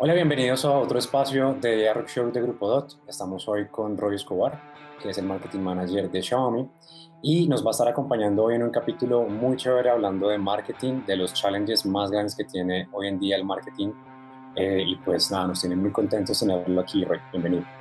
[0.00, 2.92] Hola, bienvenidos a otro espacio de Rock Show de Grupo DOT.
[3.08, 4.62] Estamos hoy con Roy Escobar,
[5.02, 6.70] que es el marketing manager de Xiaomi,
[7.20, 11.04] y nos va a estar acompañando hoy en un capítulo muy chévere hablando de marketing,
[11.04, 13.90] de los challenges más grandes que tiene hoy en día el marketing.
[14.54, 17.18] Eh, y pues nada, nos tiene muy contentos tenerlo aquí, Roy.
[17.32, 17.77] Bienvenido.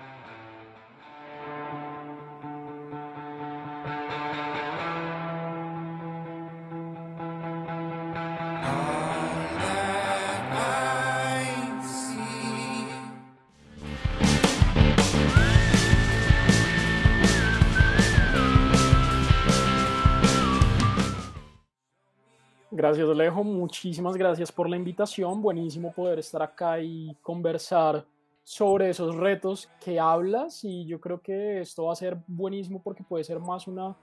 [22.98, 23.44] Gracias, Alejo.
[23.44, 25.40] Muchísimas gracias por la invitación.
[25.40, 28.04] Buenísimo poder estar acá y conversar
[28.44, 33.04] sobre esos retos que hablas y yo creo que esto va a ser buenísimo porque
[33.04, 33.96] puede ser más una,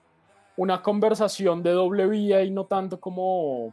[0.56, 3.72] una conversación de doble vía y no tanto como,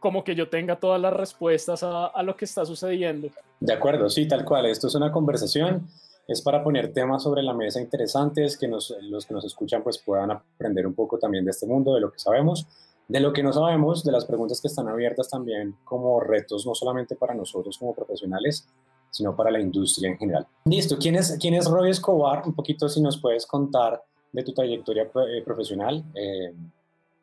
[0.00, 3.28] como que yo tenga todas las respuestas a, a lo que está sucediendo.
[3.60, 4.64] De acuerdo, sí, tal cual.
[4.64, 5.86] Esto es una conversación,
[6.26, 9.98] es para poner temas sobre la mesa interesantes que nos, los que nos escuchan pues
[9.98, 12.66] puedan aprender un poco también de este mundo, de lo que sabemos
[13.08, 16.74] de lo que no sabemos, de las preguntas que están abiertas también como retos, no
[16.74, 18.66] solamente para nosotros como profesionales,
[19.10, 20.46] sino para la industria en general.
[20.64, 22.42] Listo, ¿quién es, quién es Roy Escobar?
[22.46, 26.02] Un poquito si nos puedes contar de tu trayectoria eh, profesional.
[26.14, 26.54] Eh,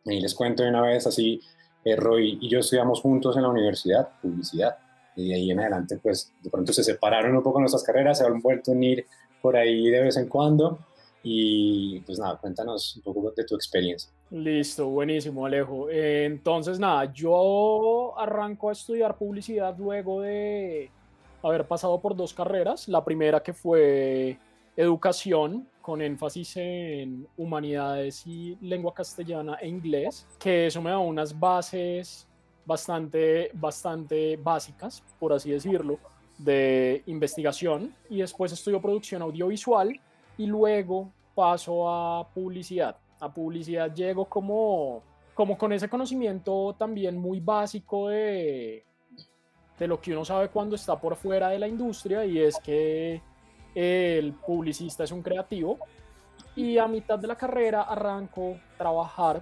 [0.06, 1.42] y les cuento de una vez así,
[1.84, 4.78] eh, Roy y yo estudiamos juntos en la universidad, publicidad,
[5.16, 8.26] y de ahí en adelante pues de pronto se separaron un poco nuestras carreras, se
[8.26, 9.06] han vuelto a unir
[9.42, 10.80] por ahí de vez en cuando,
[11.24, 14.10] y pues nada, cuéntanos un poco de tu experiencia.
[14.32, 15.90] Listo, buenísimo, Alejo.
[15.90, 20.90] Eh, entonces, nada, yo arranco a estudiar publicidad luego de
[21.44, 22.88] haber pasado por dos carreras.
[22.88, 24.38] La primera que fue
[24.78, 31.38] educación, con énfasis en humanidades y lengua castellana e inglés, que eso me da unas
[31.38, 32.28] bases
[32.66, 36.00] bastante, bastante básicas, por así decirlo,
[36.38, 37.94] de investigación.
[38.10, 40.00] Y después estudio producción audiovisual
[40.40, 47.40] y luego paso a publicidad a publicidad llego como, como con ese conocimiento también muy
[47.40, 48.86] básico de,
[49.78, 53.22] de lo que uno sabe cuando está por fuera de la industria y es que
[53.76, 55.78] el publicista es un creativo
[56.56, 59.42] y a mitad de la carrera arranco a trabajar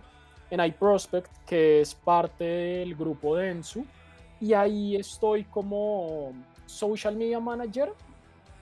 [0.49, 3.85] en iProspect que es parte del grupo de Ensu
[4.41, 6.33] y ahí estoy como
[6.65, 7.93] social media manager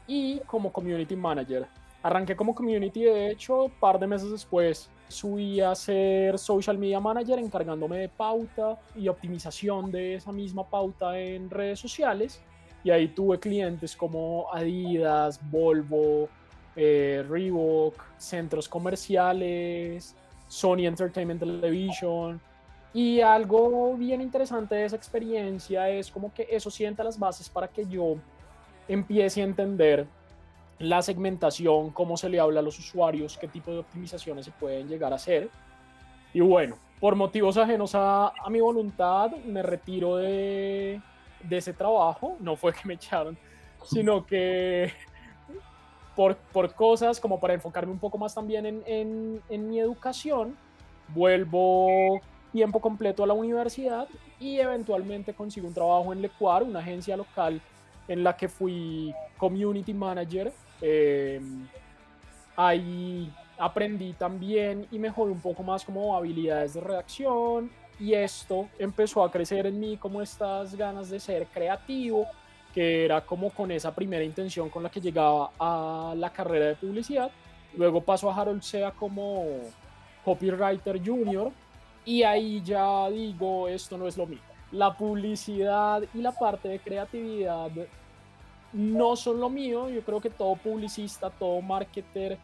[0.08, 1.68] y como community manager.
[2.06, 7.00] Arranqué como community, de hecho, un par de meses después subí a ser social media
[7.00, 12.44] manager encargándome de pauta y optimización de esa misma pauta en redes sociales.
[12.84, 16.30] Y ahí tuve clientes como Adidas, Volvo,
[16.76, 20.16] eh, Reebok, centros comerciales,
[20.48, 22.40] Sony Entertainment Television.
[22.94, 27.68] Y algo bien interesante de esa experiencia es como que eso sienta las bases para
[27.68, 28.18] que yo
[28.88, 30.06] empiece a entender
[30.80, 34.88] la segmentación, cómo se le habla a los usuarios, qué tipo de optimizaciones se pueden
[34.88, 35.50] llegar a hacer.
[36.34, 41.02] Y bueno, por motivos ajenos a, a mi voluntad, me retiro de,
[41.44, 42.36] de, ese trabajo.
[42.40, 43.38] No fue que me echaron,
[43.84, 44.92] sino que
[46.16, 50.58] por, por cosas como para enfocarme un poco más también en, en, en mi educación,
[51.10, 52.20] vuelvo
[52.52, 54.08] tiempo completo a la universidad
[54.40, 57.62] y eventualmente consigo un trabajo en Lecuar, una agencia local
[58.08, 61.42] en la que fui community manager eh,
[62.56, 69.24] ahí aprendí también y mejoré un poco más como habilidades de redacción y esto empezó
[69.24, 72.28] a crecer en mí como estas ganas de ser creativo,
[72.74, 76.76] que era como con esa primera intención con la que llegaba a la carrera de
[76.76, 77.32] publicidad.
[77.78, 79.46] Luego pasó a Harold Sea como
[80.24, 81.52] copywriter junior
[82.04, 84.40] y ahí ya digo, esto no es lo mío.
[84.72, 87.72] La publicidad y la parte de creatividad
[88.74, 89.90] no son lo mío.
[89.90, 92.38] Yo creo que todo publicista, todo marketer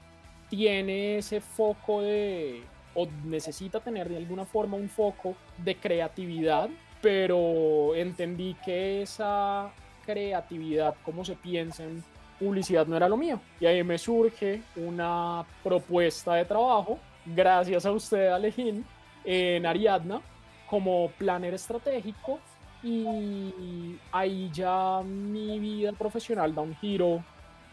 [0.49, 6.69] tiene ese foco de, o necesita tener de alguna forma un foco de creatividad,
[7.01, 9.71] pero entendí que esa
[10.05, 12.03] creatividad, como se piensa en
[12.39, 13.39] publicidad, no era lo mío.
[13.59, 18.85] Y ahí me surge una propuesta de trabajo, gracias a usted, Alejín,
[19.23, 20.21] en Ariadna,
[20.67, 22.39] como planner estratégico
[22.83, 27.23] y ahí ya mi vida profesional da un giro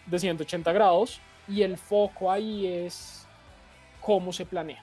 [0.06, 3.26] de 180 grados y el foco ahí es
[4.00, 4.82] cómo se planea,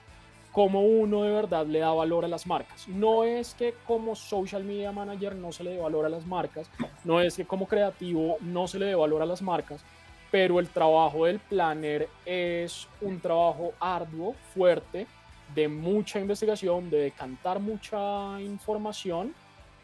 [0.52, 2.88] cómo uno de verdad le da valor a las marcas.
[2.88, 6.68] No es que como social media manager no se le dé valor a las marcas,
[7.04, 9.84] no es que como creativo no se le dé valor a las marcas,
[10.30, 15.06] pero el trabajo del planner es un trabajo arduo, fuerte,
[15.54, 19.32] de mucha investigación, de decantar mucha información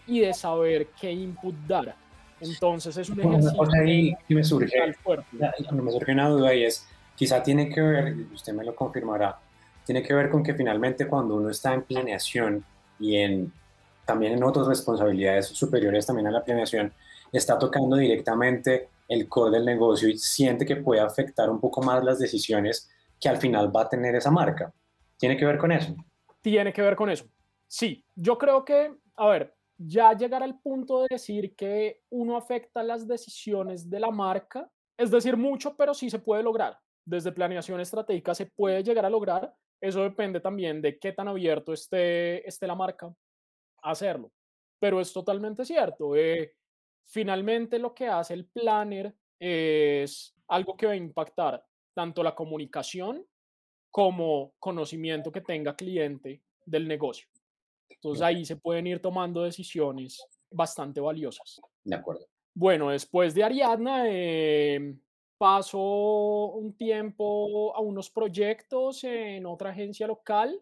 [0.06, 1.94] y de saber qué input dar.
[2.40, 3.56] Entonces es un ejercicio.
[3.56, 4.94] Bueno, ahí me surge,
[5.72, 9.38] me surge una duda y es, quizá tiene que ver, usted me lo confirmará,
[9.84, 12.64] tiene que ver con que finalmente cuando uno está en planeación
[12.98, 13.52] y en,
[14.04, 16.92] también en otras responsabilidades superiores también a la planeación,
[17.30, 22.02] está tocando directamente el core del negocio y siente que puede afectar un poco más
[22.02, 22.90] las decisiones
[23.20, 24.72] que al final va a tener esa marca.
[25.16, 25.94] ¿Tiene que ver con eso?
[26.40, 27.24] Tiene que ver con eso.
[27.68, 29.54] Sí, yo creo que, a ver,
[29.86, 35.10] ya llegar al punto de decir que uno afecta las decisiones de la marca, es
[35.10, 36.78] decir, mucho, pero sí se puede lograr.
[37.04, 39.54] Desde planeación estratégica se puede llegar a lograr.
[39.80, 43.06] Eso depende también de qué tan abierto esté, esté la marca
[43.82, 44.30] a hacerlo.
[44.78, 46.14] Pero es totalmente cierto.
[46.14, 46.54] Eh,
[47.04, 51.64] finalmente lo que hace el planner es algo que va a impactar
[51.94, 53.26] tanto la comunicación
[53.90, 57.31] como conocimiento que tenga cliente del negocio.
[57.94, 61.60] Entonces ahí se pueden ir tomando decisiones bastante valiosas.
[61.84, 62.26] De acuerdo.
[62.54, 64.94] Bueno, después de Ariadna, eh,
[65.38, 65.80] paso
[66.54, 70.60] un tiempo a unos proyectos en otra agencia local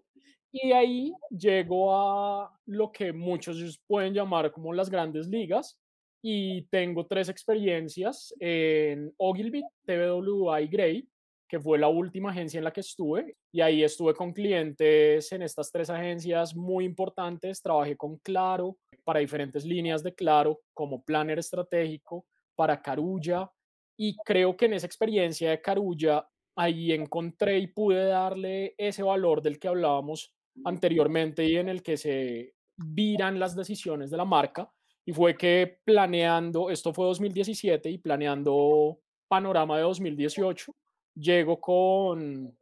[0.53, 5.79] y ahí llego a lo que muchos pueden llamar como las grandes ligas
[6.23, 11.09] y tengo tres experiencias en Ogilvy, TWA y Gray,
[11.51, 13.37] que fue la última agencia en la que estuve.
[13.53, 17.61] Y ahí estuve con clientes en estas tres agencias muy importantes.
[17.61, 22.25] Trabajé con Claro, para diferentes líneas de Claro, como planner estratégico,
[22.55, 23.51] para Carulla.
[23.99, 26.25] Y creo que en esa experiencia de Carulla,
[26.57, 30.33] ahí encontré y pude darle ese valor del que hablábamos
[30.65, 34.71] anteriormente y en el que se viran las decisiones de la marca.
[35.05, 40.73] Y fue que planeando, esto fue 2017 y planeando panorama de 2018,
[41.21, 42.57] llego con,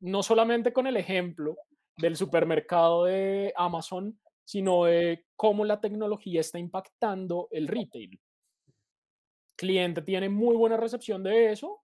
[0.00, 1.56] no solamente con el ejemplo
[1.98, 8.20] del supermercado de Amazon, sino de cómo la tecnología está impactando el retail.
[9.56, 11.80] Cliente tiene muy buena recepción de eso,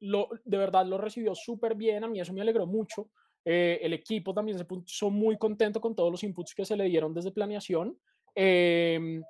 [0.00, 3.10] lo, de verdad lo recibió súper bien, a mí eso me alegró mucho.
[3.44, 6.84] Eh, el equipo también se puso muy contento con todos los inputs que se le
[6.84, 7.98] dieron desde planeación.
[8.34, 9.22] Em,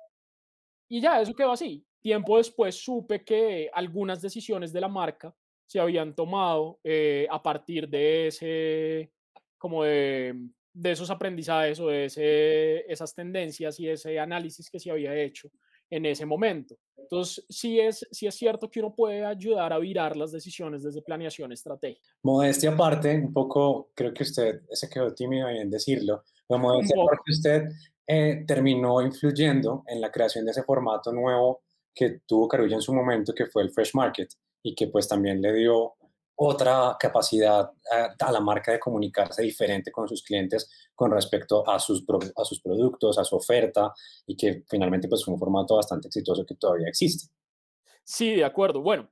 [0.87, 1.85] y ya, eso quedó así.
[2.01, 5.35] Tiempo después supe que algunas decisiones de la marca
[5.73, 9.11] se habían tomado eh, a partir de ese,
[9.57, 14.91] como de, de esos aprendizajes o de ese, esas tendencias y ese análisis que se
[14.91, 15.49] había hecho
[15.89, 16.75] en ese momento.
[16.95, 21.01] Entonces, sí es, sí es cierto que uno puede ayudar a virar las decisiones desde
[21.01, 22.07] planeación estratégica.
[22.21, 27.31] Modestia aparte, un poco, creo que usted se quedó tímido en decirlo, pero modestia aparte,
[27.31, 27.63] usted
[28.05, 31.63] eh, terminó influyendo en la creación de ese formato nuevo
[31.95, 34.29] que tuvo Carulla en su momento, que fue el Fresh Market
[34.63, 35.93] y que pues también le dio
[36.35, 37.71] otra capacidad
[38.19, 42.03] a, la marca de comunicarse diferente con sus clientes con respecto a sus,
[42.35, 43.93] a sus productos, a su oferta
[44.25, 47.31] y que finalmente pues fue un formato bastante exitoso que todavía existe.
[48.03, 48.81] Sí, de acuerdo.
[48.81, 49.09] Bueno,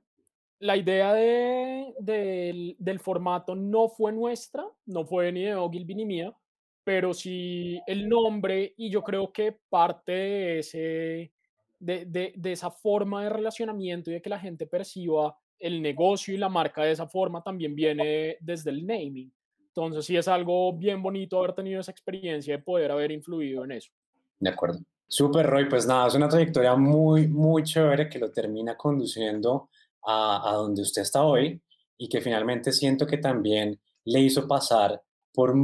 [0.58, 6.04] la idea de, del, del formato no fue nuestra, no fue ni de Ogilvy ni
[6.04, 6.36] mía,
[6.84, 11.32] pero sí el nombre y yo creo que parte de, ese,
[11.78, 16.34] de, de, de esa forma de relacionamiento y de que la gente perciba el negocio
[16.34, 19.32] y la marca de esa forma también viene desde el naming.
[19.68, 23.72] Entonces sí es algo bien bonito haber tenido esa experiencia de poder haber influido en
[23.72, 23.90] eso.
[24.38, 24.80] De acuerdo.
[25.06, 25.68] Súper, Roy.
[25.68, 29.70] Pues nada, es una trayectoria muy, muy chévere que lo termina conduciendo
[30.04, 31.60] a, a donde usted está hoy
[31.96, 35.00] y que finalmente siento que también le hizo pasar
[35.32, 35.54] por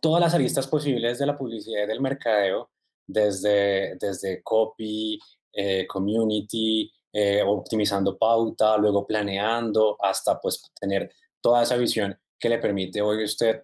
[0.00, 2.70] todas las aristas posibles de la publicidad y del mercadeo,
[3.06, 5.18] desde, desde copy,
[5.52, 12.58] eh, community, eh, optimizando pauta, luego planeando, hasta pues tener toda esa visión que le
[12.58, 13.62] permite hoy usted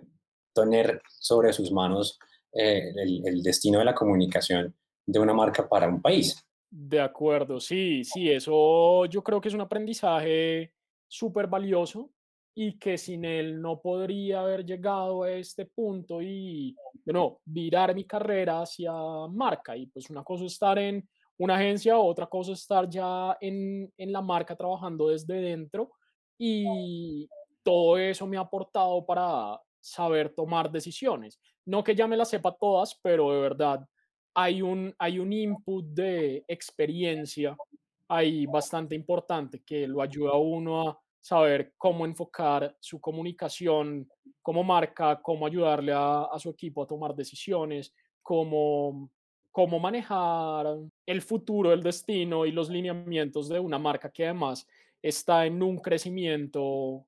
[0.54, 2.18] tener sobre sus manos
[2.50, 6.42] eh, el, destino de la comunicación de una marca para un país.
[6.70, 10.72] De acuerdo, sí, sí, eso yo creo que es un aprendizaje
[11.06, 12.10] súper valioso
[12.54, 18.06] y que sin él no podría haber llegado a este punto y, no, virar mi
[18.06, 18.92] carrera hacia
[19.30, 19.76] marca.
[19.76, 21.06] Y pues una cosa es estar en
[21.38, 25.90] una agencia, otra cosa es estar ya en, en la marca trabajando desde dentro
[26.38, 27.28] y
[27.62, 31.40] todo eso me ha aportado para saber tomar decisiones.
[31.64, 33.86] No que ya me las sepa todas, pero de verdad
[34.34, 37.56] hay un, hay un input de experiencia
[38.08, 44.08] ahí bastante importante que lo ayuda a uno a saber cómo enfocar su comunicación
[44.42, 49.08] como marca, cómo ayudarle a, a su equipo a tomar decisiones, cómo
[49.52, 54.66] cómo manejar el futuro, el destino y los lineamientos de una marca que además
[55.00, 57.04] está en un crecimiento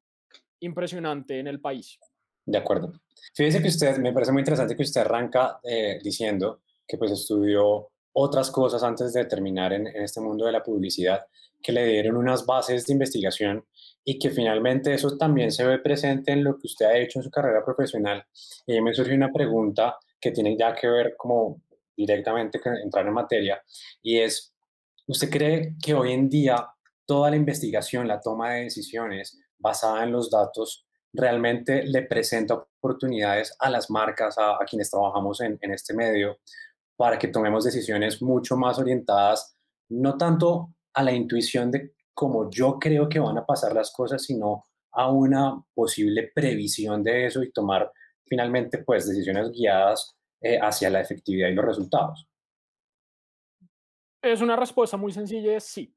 [0.61, 1.99] impresionante en el país.
[2.47, 2.93] De acuerdo.
[3.35, 7.89] Fíjese que usted, me parece muy interesante que usted arranca eh, diciendo que pues estudió
[8.13, 11.27] otras cosas antes de terminar en, este mundo de la publicidad
[11.63, 13.65] que le dieron unas bases de investigación
[14.05, 17.23] y que finalmente eso también se ve presente en lo que usted ha hecho en
[17.23, 18.25] su carrera profesional.
[18.67, 21.63] Y me surge una pregunta que tiene ya que ver como
[21.97, 23.63] directamente entrar en materia
[24.03, 24.55] y es,
[25.07, 26.69] ¿usted cree que hoy en día
[27.07, 33.55] toda la investigación, la toma de decisiones basada en los datos realmente le presenta oportunidades
[33.61, 36.39] a las marcas, a, quienes trabajamos en, en este medio,
[36.97, 39.57] para que tomemos decisiones mucho más orientadas,
[39.89, 44.23] no tanto a la intuición de cómo yo creo que van a pasar las cosas,
[44.23, 47.91] sino a una posible previsión de eso y tomar
[48.27, 52.29] finalmente pues decisiones guiadas eh, hacia la efectividad y los resultados.
[54.21, 55.95] Es una respuesta muy sencilla, es sí.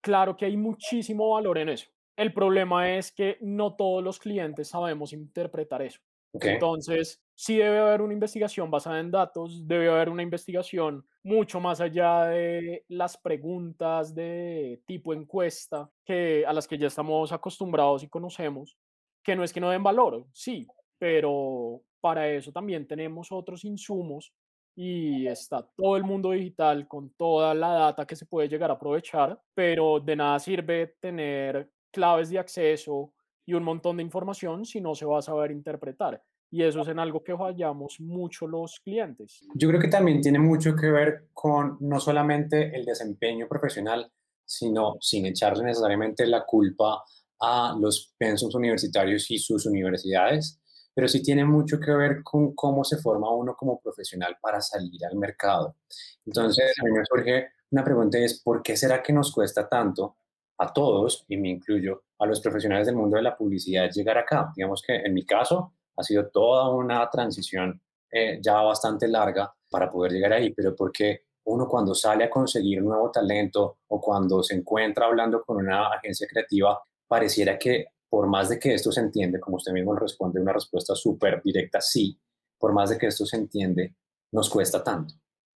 [0.00, 1.88] Claro que hay muchísimo valor en eso.
[2.16, 6.00] El problema es que no todos los clientes sabemos interpretar eso.
[6.32, 11.80] Entonces, sí debe haber una investigación basada en datos, debe haber una investigación mucho más
[11.80, 18.08] allá de las preguntas de tipo encuesta que, a las que ya estamos acostumbrados y
[18.08, 18.76] conocemos,
[19.22, 20.66] que no es que no den valor, sí,
[20.98, 24.32] pero para eso también tenemos otros insumos
[24.76, 28.74] y está todo el mundo digital con toda la data que se puede llegar a
[28.74, 33.12] aprovechar, pero de nada sirve tener claves de acceso
[33.44, 36.22] y un montón de información si no se va a saber interpretar.
[36.48, 39.40] Y eso es en algo que fallamos mucho los clientes.
[39.56, 44.12] Yo creo que también tiene mucho que ver con no solamente el desempeño profesional,
[44.44, 47.02] sino sin echarle necesariamente la culpa
[47.40, 50.60] a los pensos universitarios y sus universidades,
[50.96, 55.04] pero sí tiene mucho que ver con cómo se forma uno como profesional para salir
[55.04, 55.76] al mercado.
[56.24, 60.16] Entonces, a mí surge una pregunta es, ¿por qué será que nos cuesta tanto
[60.56, 64.50] a todos, y me incluyo, a los profesionales del mundo de la publicidad llegar acá.
[64.56, 67.78] Digamos que en mi caso ha sido toda una transición
[68.10, 72.82] eh, ya bastante larga para poder llegar ahí, pero porque uno cuando sale a conseguir
[72.82, 78.48] nuevo talento o cuando se encuentra hablando con una agencia creativa, pareciera que por más
[78.48, 82.18] de que esto se entiende, como usted mismo responde una respuesta súper directa, sí,
[82.58, 83.96] por más de que esto se entiende,
[84.32, 85.14] nos cuesta tanto.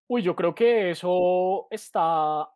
[0.09, 2.49] Uy, yo creo que eso está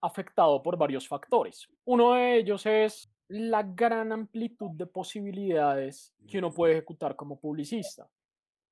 [0.00, 1.68] afectado por varios factores.
[1.84, 8.08] Uno de ellos es la gran amplitud de posibilidades que uno puede ejecutar como publicista,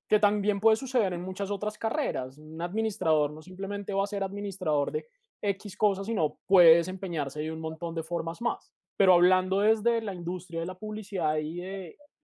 [0.07, 2.37] que también puede suceder en muchas otras carreras.
[2.37, 5.07] Un administrador no simplemente va a ser administrador de
[5.41, 8.73] X cosas, sino puede desempeñarse de un montón de formas más.
[8.97, 11.61] Pero hablando desde la industria de la publicidad y,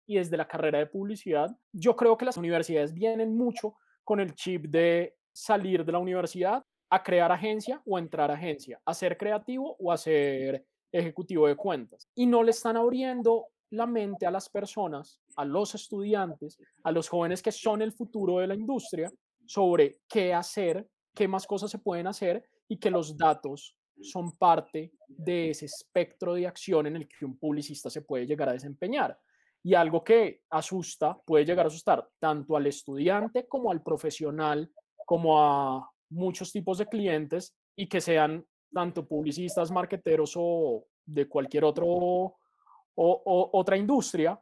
[0.06, 4.34] y desde la carrera de publicidad, yo creo que las universidades vienen mucho con el
[4.34, 9.16] chip de salir de la universidad a crear agencia o entrar a agencia, a ser
[9.16, 12.08] creativo o a ser ejecutivo de cuentas.
[12.14, 17.08] Y no le están abriendo la mente a las personas, a los estudiantes, a los
[17.08, 19.12] jóvenes que son el futuro de la industria,
[19.44, 24.92] sobre qué hacer, qué más cosas se pueden hacer y que los datos son parte
[25.08, 29.18] de ese espectro de acción en el que un publicista se puede llegar a desempeñar.
[29.62, 34.70] Y algo que asusta, puede llegar a asustar tanto al estudiante como al profesional,
[35.04, 41.64] como a muchos tipos de clientes y que sean tanto publicistas, marqueteros o de cualquier
[41.64, 42.36] otro o,
[43.52, 44.40] otra industria,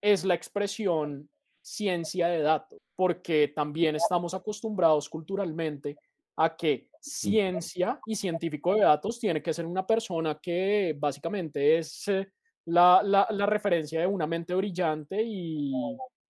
[0.00, 1.28] es la expresión
[1.62, 5.98] ciencia de datos, porque también estamos acostumbrados culturalmente
[6.42, 12.08] a que ciencia y científico de datos tiene que ser una persona que básicamente es
[12.08, 12.28] eh,
[12.66, 15.72] la, la, referencia de una mente brillante y,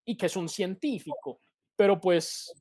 [0.04, 1.40] y, que es un científico.
[1.76, 2.52] Pero pues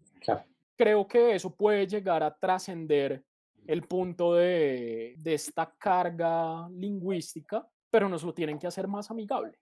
[0.75, 3.24] creo que eso puede llegar a trascender
[3.65, 9.58] el punto de, de, esta carga lingüística, pero nos lo tienen que hacer más amigable.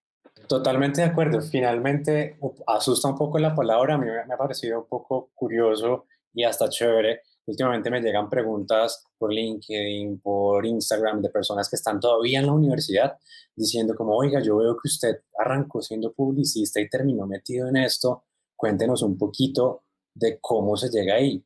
[0.48, 1.42] Totalmente de acuerdo.
[1.42, 3.96] Finalmente, asusta un poco la palabra.
[3.96, 7.22] A mí me ha parecido un poco curioso y hasta chévere.
[7.48, 12.52] Últimamente me llegan preguntas por LinkedIn, por Instagram de personas que están todavía en la
[12.52, 13.18] universidad
[13.56, 18.26] diciendo como, oiga, yo veo que usted arrancó siendo publicista y terminó metido en esto.
[18.56, 21.44] Cuéntenos un poquito de cómo se llega ahí.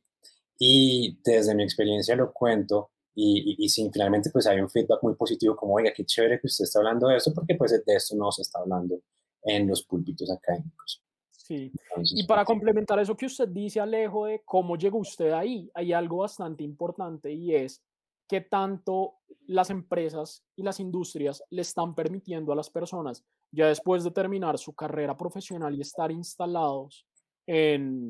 [0.57, 5.13] Y desde mi experiencia lo cuento y, y, y finalmente pues hay un feedback muy
[5.15, 8.15] positivo como, oiga, qué chévere que usted está hablando de esto porque pues de esto
[8.15, 8.99] no se está hablando
[9.43, 11.03] en los púlpitos académicos.
[11.51, 11.71] Sí,
[12.15, 16.17] y para complementar eso que usted dice, Alejo, de cómo llegó usted ahí, hay algo
[16.17, 17.83] bastante importante y es
[18.25, 19.15] que tanto
[19.47, 24.57] las empresas y las industrias le están permitiendo a las personas, ya después de terminar
[24.57, 27.05] su carrera profesional y estar instalados
[27.45, 28.09] en,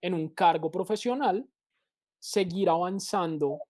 [0.00, 1.48] en un cargo profesional,
[2.18, 3.60] seguir avanzando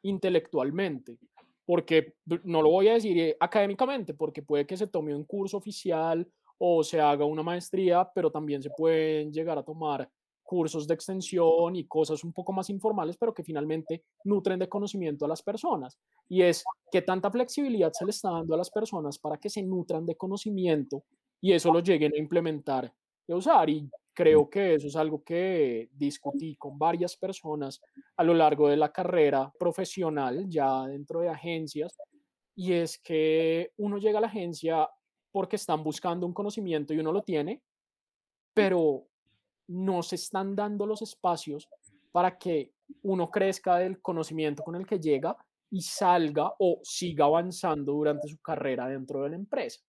[0.00, 1.18] intelectualmente.
[1.66, 2.14] Porque
[2.44, 6.26] no lo voy a decir eh, académicamente, porque puede que se tome un curso oficial
[6.58, 10.08] o se haga una maestría, pero también se pueden llegar a tomar
[10.42, 15.26] cursos de extensión y cosas un poco más informales, pero que finalmente nutren de conocimiento
[15.26, 15.98] a las personas.
[16.26, 19.62] Y es que tanta flexibilidad se le está dando a las personas para que se
[19.62, 21.04] nutran de conocimiento
[21.40, 22.90] y eso lo lleguen a implementar
[23.26, 23.68] y a usar.
[23.68, 27.82] Y creo que eso es algo que discutí con varias personas
[28.16, 31.94] a lo largo de la carrera profesional, ya dentro de agencias,
[32.56, 34.88] y es que uno llega a la agencia
[35.30, 37.62] porque están buscando un conocimiento y uno lo tiene,
[38.54, 39.06] pero
[39.68, 41.68] no se están dando los espacios
[42.10, 45.36] para que uno crezca del conocimiento con el que llega
[45.70, 49.80] y salga o siga avanzando durante su carrera dentro de la empresa.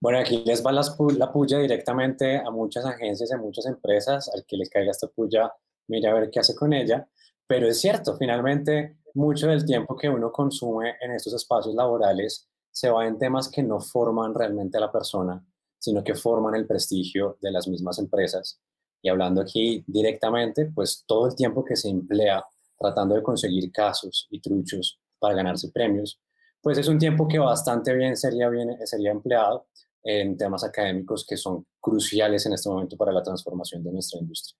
[0.00, 4.56] Bueno, aquí les va la puya directamente a muchas agencias, a muchas empresas, al que
[4.56, 5.52] les caiga esta puya,
[5.88, 7.08] mire a ver qué hace con ella,
[7.46, 12.90] pero es cierto, finalmente mucho del tiempo que uno consume en estos espacios laborales se
[12.90, 15.44] va en temas que no forman realmente a la persona,
[15.80, 18.60] sino que forman el prestigio de las mismas empresas.
[19.02, 22.44] Y hablando aquí directamente, pues todo el tiempo que se emplea
[22.78, 26.20] tratando de conseguir casos y truchos para ganarse premios,
[26.62, 29.66] pues es un tiempo que bastante bien sería, bien, sería empleado
[30.04, 34.56] en temas académicos que son cruciales en este momento para la transformación de nuestra industria.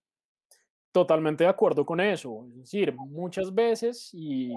[0.91, 2.47] Totalmente de acuerdo con eso.
[2.49, 4.57] Es decir, muchas veces, y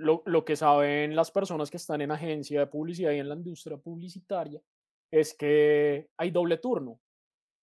[0.00, 3.34] lo, lo, que saben las personas que están en agencia de publicidad y en la
[3.34, 4.60] industria publicitaria,
[5.10, 7.00] es que hay doble turno,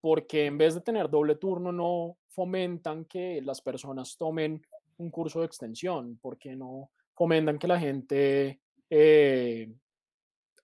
[0.00, 4.62] porque en vez de tener doble turno no fomentan que las personas tomen
[4.98, 9.72] un curso de extensión, porque no fomentan que la gente eh,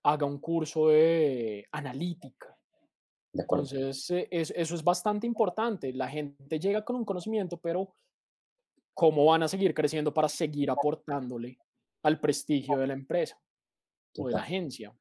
[0.03, 2.55] haga un curso de analítica,
[3.37, 5.91] entonces, eh, eso es bastante importante.
[5.93, 7.93] La gente llega con un conocimiento, pero
[8.93, 11.59] ¿cómo van a seguir creciendo para seguir aportándole
[12.05, 13.39] al prestigio de la empresa
[14.17, 14.93] o de la agencia?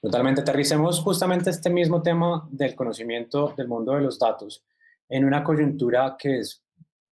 [0.00, 0.42] Totalmente.
[0.42, 4.64] Aterricemos justamente este mismo tema del conocimiento del mundo de los datos
[5.08, 6.62] en una coyuntura que es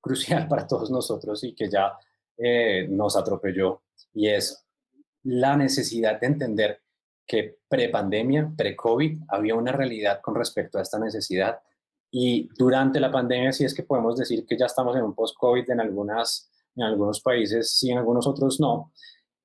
[0.01, 1.99] crucial para todos nosotros y que ya
[2.37, 3.83] eh, nos atropelló,
[4.13, 4.67] y es
[5.23, 6.83] la necesidad de entender
[7.27, 11.61] que pre-pandemia, pre-COVID, había una realidad con respecto a esta necesidad.
[12.11, 15.71] Y durante la pandemia, sí es que podemos decir que ya estamos en un post-COVID
[15.71, 18.93] en, algunas, en algunos países, sí, en algunos otros no.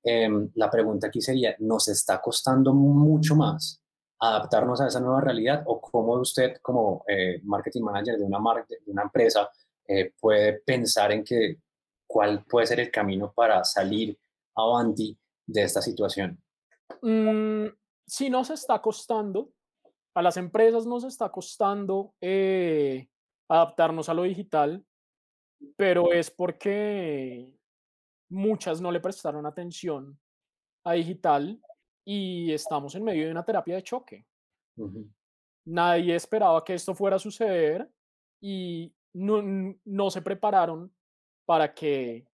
[0.02, 3.82] Em, la pregunta aquí sería, ¿nos está costando mucho más
[4.18, 8.38] adaptarnos a esa nueva realidad o cómo usted como eh, marketing manager de una,
[8.68, 9.50] de una empresa
[9.86, 11.58] eh, puede pensar en que
[12.06, 14.18] cuál puede ser el camino para salir
[14.54, 16.42] avanti de esta situación?
[17.02, 17.66] Mm,
[18.06, 19.52] si nos está costando,
[20.14, 23.08] a las empresas nos está costando eh,
[23.48, 24.84] adaptarnos a lo digital,
[25.76, 27.52] pero es porque
[28.30, 30.18] muchas no le prestaron atención
[30.84, 31.60] a digital
[32.04, 34.26] y estamos en medio de una terapia de choque.
[35.66, 37.88] Nadie esperaba que esto fuera a suceder
[38.40, 39.42] y no,
[39.84, 40.92] no se prepararon
[41.44, 42.26] para que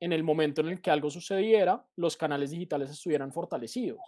[0.00, 4.00] en el momento en el que algo sucediera, los canales digitales estuvieran fortalecidos.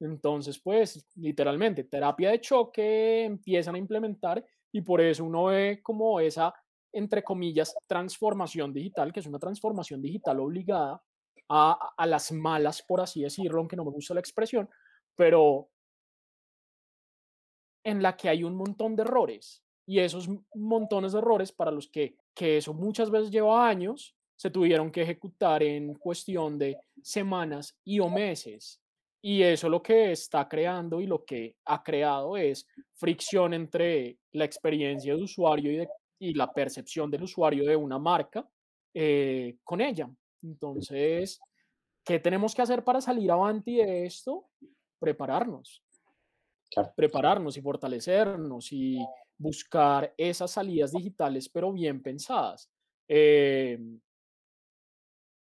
[0.00, 6.20] Entonces, pues, literalmente, terapia de choque empiezan a implementar y por eso uno ve como
[6.20, 6.54] esa,
[6.92, 11.02] entre comillas, transformación digital, que es una transformación digital obligada
[11.48, 14.68] a, a las malas, por así decirlo, aunque no me gusta la expresión,
[15.14, 15.68] pero
[17.84, 21.88] en la que hay un montón de errores y esos montones de errores para los
[21.88, 27.78] que, que eso muchas veces lleva años, se tuvieron que ejecutar en cuestión de semanas
[27.84, 28.80] y o meses.
[29.22, 34.44] Y eso lo que está creando y lo que ha creado es fricción entre la
[34.44, 35.86] experiencia de usuario y,
[36.18, 38.48] y la percepción del usuario de una marca
[38.94, 40.10] eh, con ella.
[40.42, 41.40] Entonces,
[42.04, 44.48] ¿qué tenemos que hacer para salir avanti de esto?
[44.98, 45.82] Prepararnos.
[46.96, 48.98] Prepararnos y fortalecernos y
[49.38, 52.70] buscar esas salidas digitales, pero bien pensadas.
[53.08, 53.78] Eh,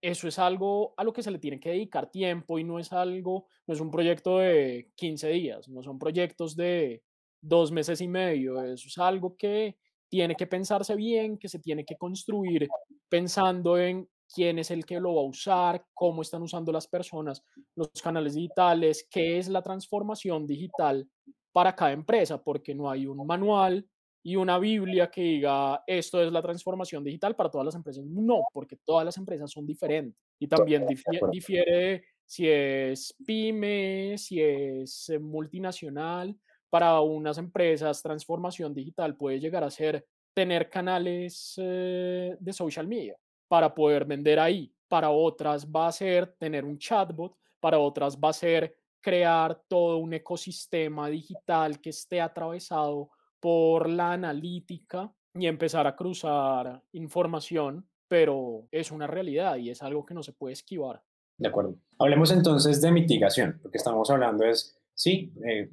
[0.01, 2.91] eso es algo a lo que se le tiene que dedicar tiempo y no es
[2.91, 7.03] algo, no es un proyecto de 15 días, no son proyectos de
[7.39, 9.77] dos meses y medio, eso es algo que
[10.11, 12.67] tiene que pensarse bien, que se tiene que construir
[13.07, 17.43] pensando en quién es el que lo va a usar, cómo están usando las personas
[17.75, 21.09] los canales digitales, qué es la transformación digital
[21.53, 23.87] para cada empresa, porque no hay un manual,
[24.23, 28.03] y una Biblia que diga esto es la transformación digital para todas las empresas.
[28.05, 30.85] No, porque todas las empresas son diferentes y también
[31.31, 36.37] difiere, si es pyme, si es eh, multinacional.
[36.71, 43.17] Para unas empresas, transformación digital puede llegar a ser tener canales eh, de social media
[43.49, 44.73] para poder vender ahí.
[44.87, 49.97] Para otras va a ser tener un chatbot, para otras va a ser crear todo
[49.97, 53.09] un ecosistema digital que esté atravesado
[53.41, 60.05] por la analítica y empezar a cruzar información, pero es una realidad y es algo
[60.05, 61.03] que no se puede esquivar.
[61.37, 61.75] De acuerdo.
[61.99, 65.69] Hablemos entonces de mitigación, porque estamos hablando es, sí, eh,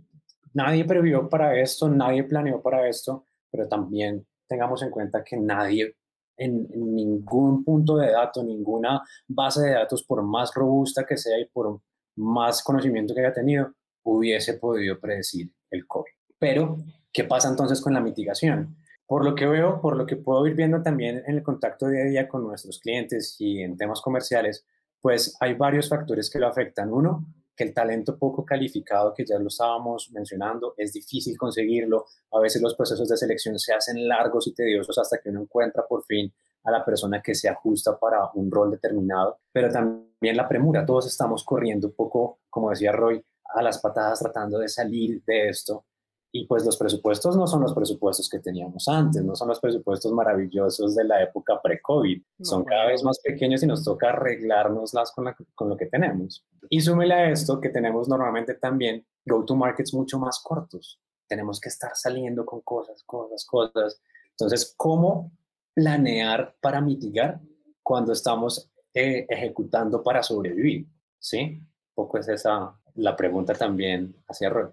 [0.54, 5.96] nadie previó para esto, nadie planeó para esto, pero también tengamos en cuenta que nadie
[6.38, 11.46] en, ningún punto de datos, ninguna base de datos, por más robusta que sea y
[11.46, 11.80] por
[12.16, 13.72] más conocimiento que haya tenido,
[14.04, 16.12] hubiese podido predecir el COVID.
[16.38, 16.78] Pero,
[17.12, 18.76] ¿qué pasa entonces con la mitigación?
[19.06, 22.02] Por lo que veo, por lo que puedo ir viendo también en el contacto día
[22.02, 24.64] a día con nuestros clientes y en temas comerciales,
[25.00, 26.92] pues hay varios factores que lo afectan.
[26.92, 27.24] Uno,
[27.58, 32.06] que el talento poco calificado, que ya lo estábamos mencionando, es difícil conseguirlo.
[32.32, 35.84] A veces los procesos de selección se hacen largos y tediosos hasta que uno encuentra
[35.84, 40.46] por fin a la persona que se ajusta para un rol determinado, pero también la
[40.46, 40.86] premura.
[40.86, 45.48] Todos estamos corriendo un poco, como decía Roy, a las patadas tratando de salir de
[45.48, 45.86] esto
[46.30, 50.12] y pues los presupuestos no son los presupuestos que teníamos antes, no son los presupuestos
[50.12, 55.34] maravillosos de la época pre-COVID, son cada vez más pequeños y nos toca arreglárnoslas con,
[55.54, 56.44] con lo que tenemos.
[56.68, 61.00] Y súmele a esto que tenemos normalmente también go-to-markets mucho más cortos.
[61.26, 64.00] Tenemos que estar saliendo con cosas, cosas, cosas.
[64.30, 65.32] Entonces, ¿cómo
[65.74, 67.40] planear para mitigar
[67.82, 70.86] cuando estamos eh, ejecutando para sobrevivir?
[71.18, 71.40] ¿Sí?
[71.40, 74.70] Un poco es esa la pregunta también hacia Roy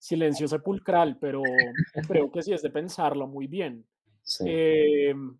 [0.00, 1.42] silencio sepulcral, pero
[2.08, 3.86] creo que sí es de pensarlo muy bien.
[4.40, 5.38] Em,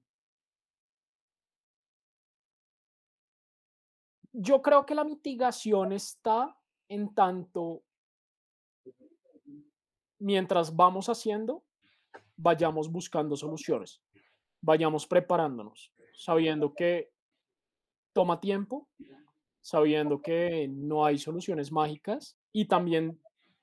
[4.33, 6.55] yo creo que la mitigación está
[6.89, 7.83] en tanto
[10.19, 11.65] mientras vamos haciendo,
[12.37, 14.03] vayamos buscando soluciones,
[14.61, 17.11] vayamos preparándonos, sabiendo que
[18.13, 18.89] toma tiempo,
[19.63, 23.19] sabiendo que no hay soluciones mágicas y también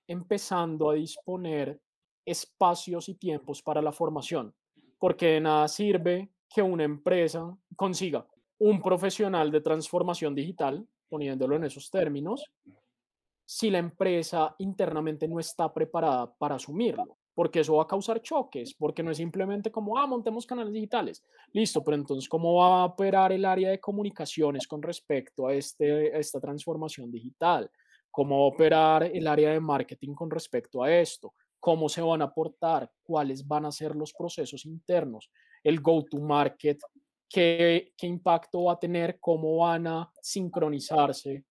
[0.08, 1.80] empezando a disponer
[2.26, 4.54] espacios y tiempos para la formación,
[5.00, 8.26] porque de nada sirve que una empresa consiga
[8.60, 12.44] un profesional de transformación digital, poniéndolo en esos términos,
[13.46, 18.74] si la empresa internamente no está preparada para asumirlo, porque eso va a causar choques,
[18.74, 22.86] porque no es simplemente como, ah, montemos canales digitales, listo, pero entonces, ¿cómo va a
[22.86, 27.72] operar el área de comunicaciones con respecto a, este, a esta transformación digital?
[28.18, 32.92] Cómo operar el área de marketing con respecto a esto, cómo se van a aportar,
[33.04, 35.30] cuáles van a ser los procesos internos,
[35.64, 36.80] el go-to-market,
[37.30, 41.46] qué, qué impacto va a tener, cómo van a sincronizarse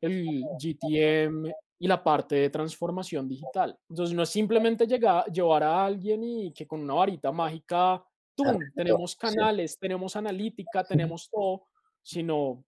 [0.00, 1.50] el GTM
[1.80, 3.76] y la parte de transformación digital.
[3.90, 8.44] Entonces no es simplemente llegar, llevar a alguien y que con una varita mágica, tú,
[8.72, 11.66] tenemos canales, tenemos analítica, tenemos todo,
[12.04, 12.64] sino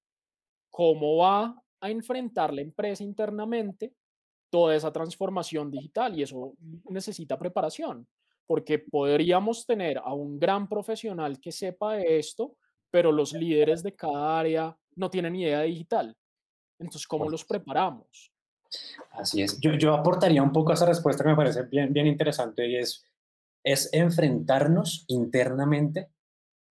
[0.69, 3.93] cómo va a enfrentar la empresa internamente
[4.51, 6.55] toda esa transformación digital y eso
[6.89, 8.07] necesita preparación,
[8.47, 12.57] porque podríamos tener a un gran profesional que sepa de esto,
[12.91, 16.17] pero los líderes de cada área no tienen idea de digital.
[16.79, 18.33] Entonces, ¿cómo los preparamos?
[19.11, 19.59] Así es.
[19.61, 22.77] Yo, yo aportaría un poco a esa respuesta que me parece bien, bien interesante y
[22.77, 23.05] es,
[23.65, 26.09] es enfrentarnos internamente,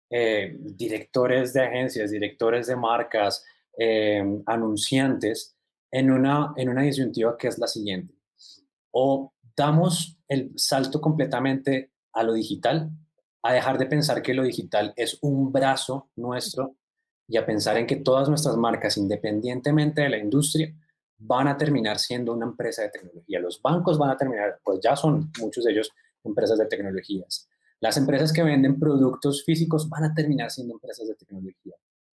[0.09, 3.45] eh, directores de agencias, directores de marcas,
[3.77, 5.57] Em, anunciantes
[5.91, 8.15] en una, en una disyuntiva que es la siguiente.
[8.91, 12.89] O damos el salto completamente a lo digital,
[13.43, 16.77] a dejar de pensar que lo digital es un brazo nuestro
[17.27, 20.73] y a pensar en que todas nuestras marcas, independientemente de la industria,
[21.17, 23.41] van a terminar siendo una empresa de tecnología.
[23.41, 25.91] Los bancos van a terminar, pues ya son muchos de ellos
[26.23, 27.49] empresas de tecnologías.
[27.81, 31.75] Las empresas que venden productos físicos van a terminar siendo empresas de tecnología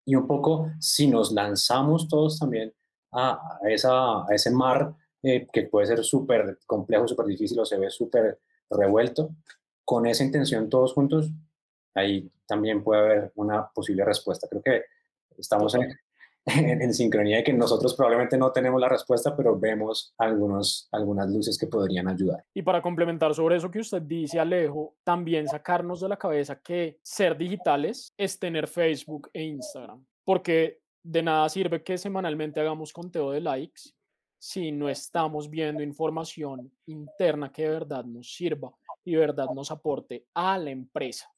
[0.05, 2.73] y un poco si nos lanzamos todos también
[3.11, 7.77] a, esa, a ese mar eh, que puede ser súper complejo, súper difícil o se
[7.77, 8.39] ve súper
[8.69, 9.31] revuelto,
[9.83, 11.29] con esa intención todos juntos,
[11.93, 14.47] ahí también puede haber una posible respuesta.
[14.47, 14.83] Creo que
[15.37, 15.97] estamos en,
[16.45, 21.57] en, sincronía de que nosotros probablemente no tenemos la respuesta, pero vemos algunos, algunas luces
[21.57, 22.45] que podrían ayudar.
[22.53, 26.99] Y para complementar sobre eso que usted dice, Alejo, también sacarnos de la cabeza que
[27.01, 33.31] ser digitales es tener Facebook e Instagram, porque de nada sirve que semanalmente hagamos conteo
[33.31, 33.93] de likes
[34.37, 38.71] si no estamos viendo información interna que de verdad nos sirva
[39.03, 41.34] y de verdad nos aporte a la empresa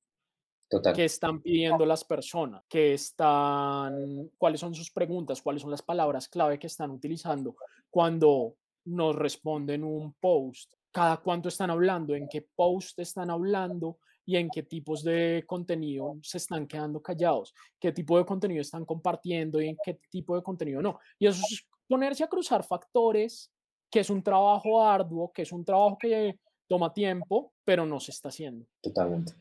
[0.94, 6.28] que están pidiendo las personas, que están, cuáles son sus preguntas, cuáles son las palabras
[6.28, 7.56] clave que están utilizando
[7.90, 14.36] cuando nos responden un post, cada cuánto están hablando, en qué post están hablando y
[14.36, 19.62] en qué tipos de contenido se están quedando callados, qué tipo de contenido están compartiendo
[19.62, 21.00] y en qué tipo de contenido no.
[21.18, 23.52] Y eso es ponerse a cruzar factores,
[23.90, 28.12] que es un trabajo arduo, que es un trabajo que toma tiempo, pero no se
[28.12, 28.66] está haciendo.
[28.82, 29.34] Totalmente.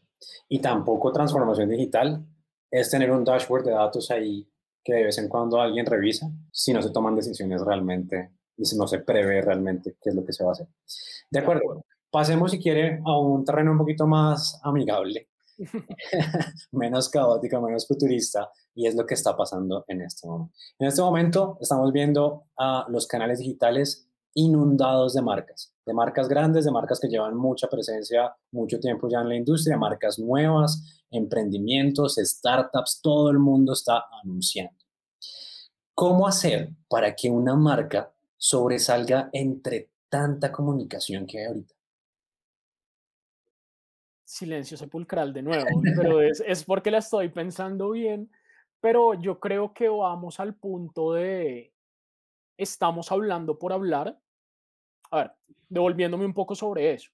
[0.48, 2.24] Y tampoco transformación digital
[2.70, 4.48] es tener un dashboard de datos ahí
[4.83, 8.76] que de vez en cuando alguien revisa si no se toman decisiones realmente y si
[8.76, 10.68] no se prevé realmente qué es lo que se va a hacer.
[11.31, 11.85] De acuerdo.
[12.11, 15.29] Pasemos, si quiere, a un terreno un poquito más amigable,
[16.72, 20.55] menos caótico, menos futurista, y es lo que está pasando en este momento.
[20.79, 24.06] En este momento estamos viendo a los canales digitales
[24.37, 29.20] inundados de marcas, de marcas grandes, de marcas que llevan mucha presencia, mucho tiempo ya
[29.20, 34.77] en la industria, marcas nuevas, emprendimientos, startups, todo el mundo está anunciando.
[35.94, 41.75] ¿Cómo hacer para que una marca sobresalga entre tanta comunicación que hay ahorita?
[44.22, 48.31] Silencio sepulcral de nuevo, pero es, es porque la estoy pensando bien,
[48.81, 51.72] pero yo creo que vamos al punto de
[52.59, 54.18] estamos hablando por hablar.
[55.11, 55.33] A ver,
[55.69, 57.11] devolviéndome un poco sobre eso.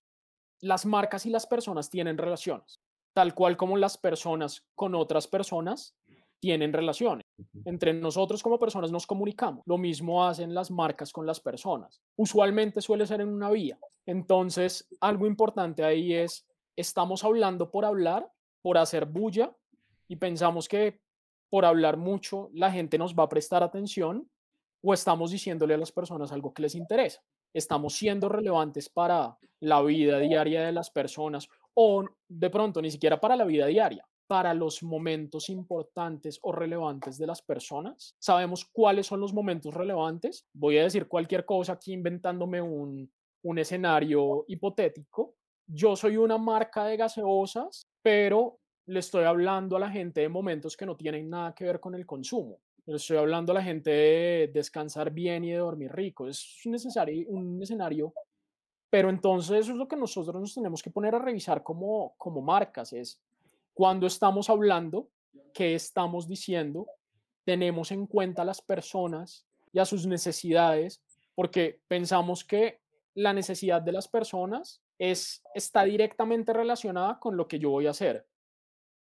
[0.60, 2.80] Las marcas y las personas tienen relaciones,
[3.12, 5.96] tal cual como las personas con otras personas
[6.42, 7.24] tienen relaciones.
[7.64, 9.62] Entre nosotros como personas nos comunicamos.
[9.64, 12.02] Lo mismo hacen las marcas con las personas.
[12.16, 13.78] Usualmente suele ser en una vía.
[14.06, 18.28] Entonces, algo importante ahí es, estamos hablando por hablar,
[18.60, 19.54] por hacer bulla
[20.08, 21.00] y pensamos que
[21.48, 24.28] por hablar mucho la gente nos va a prestar atención
[24.82, 27.22] o estamos diciéndole a las personas algo que les interesa.
[27.54, 33.20] Estamos siendo relevantes para la vida diaria de las personas o de pronto ni siquiera
[33.20, 38.14] para la vida diaria para los momentos importantes o relevantes de las personas.
[38.18, 40.46] Sabemos cuáles son los momentos relevantes.
[40.54, 43.12] Voy a decir cualquier cosa aquí inventándome un,
[43.42, 45.34] un escenario hipotético.
[45.66, 50.78] Yo soy una marca de gaseosas, pero le estoy hablando a la gente de momentos
[50.78, 52.58] que no tienen nada que ver con el consumo.
[52.86, 56.26] Estoy hablando a la gente de descansar bien y de dormir rico.
[56.26, 58.12] Es necesario, un escenario,
[58.90, 62.42] pero entonces eso es lo que nosotros nos tenemos que poner a revisar como, como
[62.42, 63.20] marcas, es
[63.72, 65.08] cuando estamos hablando,
[65.54, 66.86] qué estamos diciendo,
[67.44, 71.02] tenemos en cuenta a las personas y a sus necesidades,
[71.34, 72.80] porque pensamos que
[73.14, 77.90] la necesidad de las personas es, está directamente relacionada con lo que yo voy a
[77.90, 78.26] hacer.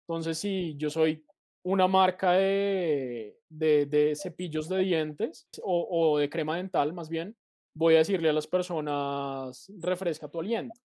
[0.07, 1.25] Entonces, si yo soy
[1.63, 7.35] una marca de, de, cepillos de dientes o, o de crema dental, más bien,
[7.75, 10.79] voy a decirle a las personas, refresca tu aliento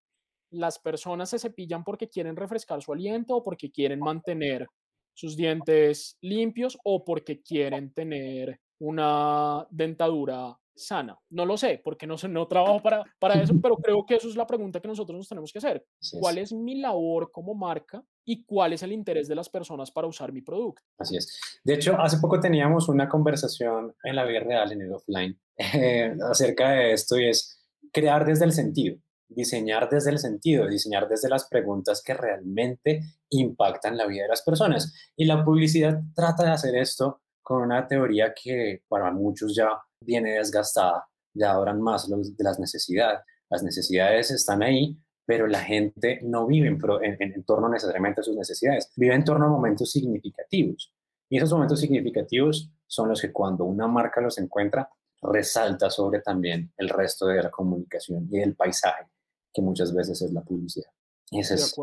[0.50, 4.68] las personas se cepillan porque quieren refrescar su aliento o porque quieren mantener
[5.14, 11.18] sus dientes limpios o porque quieren tener una dentadura sana.
[11.30, 14.36] No lo sé, porque no, no trabajo para, para eso, pero creo que eso es
[14.36, 15.84] la pregunta que nosotros nos tenemos que hacer.
[16.20, 20.06] ¿Cuál es mi labor como marca y cuál es el interés de las personas para
[20.06, 20.82] usar mi producto?
[20.98, 21.40] Así es.
[21.64, 26.14] De hecho, hace poco teníamos una conversación en la vida real, en el offline, eh,
[26.30, 31.28] acerca de esto y es crear desde el sentido diseñar desde el sentido, diseñar desde
[31.28, 34.94] las preguntas que realmente impactan la vida de las personas.
[35.16, 39.68] Y la publicidad trata de hacer esto con una teoría que para muchos ya
[40.00, 43.20] viene desgastada, ya hablan más de las necesidades.
[43.48, 48.36] Las necesidades están ahí, pero la gente no vive en, en, torno necesariamente a sus
[48.36, 50.92] necesidades, vive en torno a momentos significativos.
[51.28, 54.88] Y esos momentos significativos son los que cuando una marca los encuentra,
[55.20, 59.06] resalta sobre también el resto de la comunicación y el paisaje
[59.52, 60.90] que muchas veces es la publicidad.
[61.30, 61.74] Esa es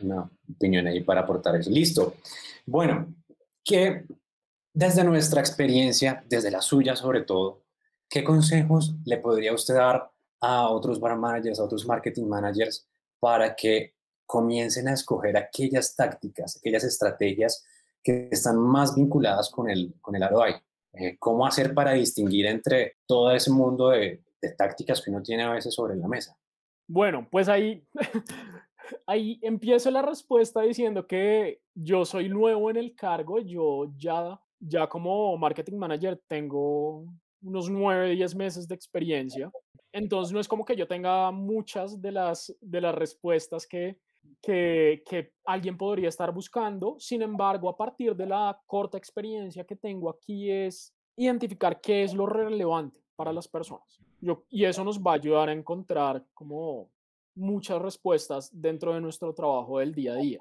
[0.00, 1.70] una opinión ahí para aportar eso.
[1.70, 2.14] Listo.
[2.64, 3.12] Bueno,
[3.64, 4.04] que
[4.72, 7.64] desde nuestra experiencia, desde la suya sobre todo,
[8.08, 10.10] ¿qué consejos le podría usted dar
[10.44, 12.86] a otros bar managers, a otros marketing managers
[13.18, 13.94] para que
[14.26, 17.64] comiencen a escoger aquellas tácticas, aquellas estrategias
[18.02, 20.54] que están más vinculadas con el, con el ROI?
[20.92, 25.42] Eh, ¿Cómo hacer para distinguir entre todo ese mundo de, de tácticas que uno tiene
[25.42, 26.36] a veces sobre la mesa?
[26.86, 27.82] Bueno, pues ahí,
[29.06, 34.86] ahí empiezo la respuesta diciendo que yo soy nuevo en el cargo, yo ya, ya
[34.86, 37.06] como marketing manager tengo
[37.44, 39.50] unos nueve, diez meses de experiencia.
[39.92, 43.98] Entonces no es como que yo tenga muchas de las, de las respuestas que,
[44.42, 46.96] que, que, alguien podría estar buscando.
[46.98, 52.14] Sin embargo, a partir de la corta experiencia que tengo aquí es identificar qué es
[52.14, 54.00] lo relevante para las personas.
[54.20, 56.90] Yo, y eso nos va a ayudar a encontrar como
[57.34, 60.38] muchas respuestas dentro de nuestro trabajo del día a día.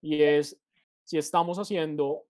[0.00, 0.60] Y es
[1.04, 2.24] si estamos haciendo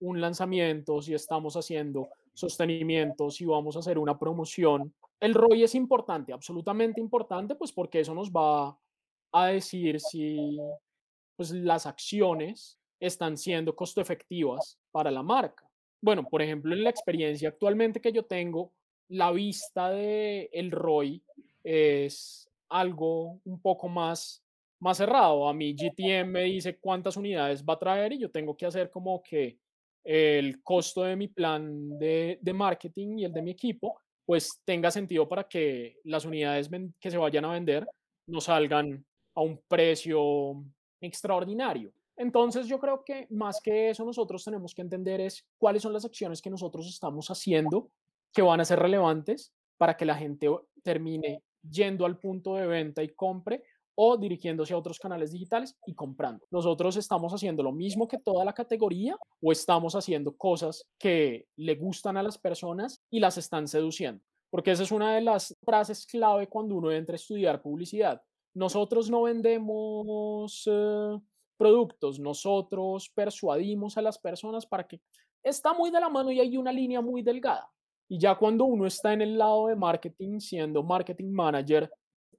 [0.00, 2.08] un lanzamiento, si estamos haciendo
[2.40, 4.92] sostenimiento, si vamos a hacer una promoción.
[5.20, 8.76] El ROI es importante, absolutamente importante, pues porque eso nos va
[9.32, 10.58] a decir si
[11.36, 15.68] pues, las acciones están siendo costo efectivas para la marca.
[16.02, 18.72] Bueno, por ejemplo, en la experiencia actualmente que yo tengo,
[19.08, 21.22] la vista de el ROI
[21.64, 24.42] es algo un poco más,
[24.78, 25.48] más cerrado.
[25.48, 28.90] A mí GTM me dice cuántas unidades va a traer y yo tengo que hacer
[28.90, 29.58] como que
[30.04, 35.28] el costo de mi plan de, marketing y el de mi equipo, pues tenga sentido
[35.28, 36.68] para que las unidades
[37.00, 37.86] que se vayan a vender
[38.26, 40.64] no salgan a un precio
[41.00, 41.92] extraordinario.
[42.16, 46.04] Entonces yo creo que más que eso nosotros tenemos que entender es cuáles son las
[46.04, 47.90] acciones que nosotros estamos haciendo
[48.32, 50.48] que van a ser relevantes para que la gente
[50.82, 53.62] termine yendo al punto de venta y compre
[53.94, 56.46] o dirigiéndose a otros canales digitales y comprando.
[56.50, 61.74] Nosotros estamos haciendo lo mismo que toda la categoría o estamos haciendo cosas que le
[61.74, 64.22] gustan a las personas y las están seduciendo.
[64.50, 68.20] Porque esa es una de las frases clave cuando uno entra a estudiar publicidad.
[68.54, 71.18] Nosotros no vendemos eh,
[71.56, 75.00] productos, nosotros persuadimos a las personas para que
[75.42, 77.70] está muy de la mano y hay una línea muy delgada.
[78.08, 81.88] Y ya cuando uno está en el lado de marketing, siendo marketing manager,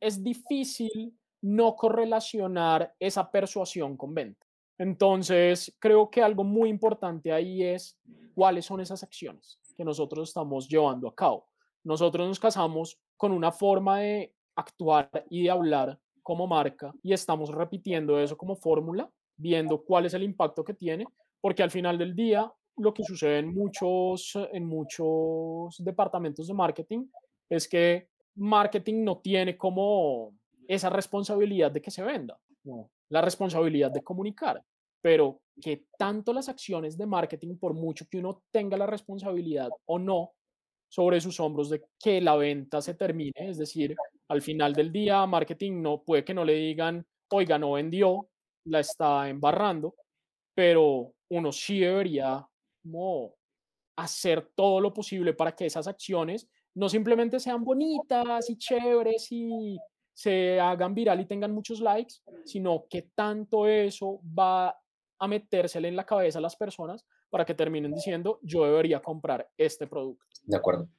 [0.02, 4.46] es difícil no correlacionar esa persuasión con venta.
[4.78, 8.00] Entonces, creo que algo muy importante ahí es
[8.34, 11.48] cuáles son esas acciones que nosotros estamos llevando a cabo.
[11.84, 17.50] Nosotros nos casamos con una forma de actuar y de hablar como marca y estamos
[17.50, 21.06] repitiendo eso como fórmula, viendo cuál es el impacto que tiene,
[21.40, 27.06] porque al final del día lo que sucede en muchos, en muchos departamentos de marketing
[27.50, 30.34] es que marketing no tiene como
[30.72, 32.40] esa responsabilidad de que se venda,
[33.10, 34.64] la responsabilidad de comunicar,
[35.02, 40.00] pero que tanto las acciones de marketing, por mucho que uno tenga la responsabilidad o
[40.00, 40.32] no
[40.90, 43.96] sobre sus hombros de que la venta se termine, es decir,
[44.30, 48.30] al final del día marketing no puede que no le digan, oiga, no vendió,
[48.66, 49.96] la está embarrando,
[50.56, 52.48] pero uno sí debería
[52.82, 53.34] como
[53.98, 59.78] hacer todo lo posible para que esas acciones no simplemente sean bonitas y chéveres y
[60.22, 64.76] se hagan viral y tengan muchos likes, sino que tanto eso va
[65.20, 69.50] a metérsele en la cabeza a las personas para que terminen diciendo, yo debería comprar
[69.58, 70.24] este producto.
[70.44, 70.90] De acuerdo.